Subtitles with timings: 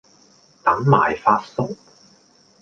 [0.63, 1.77] 等埋發叔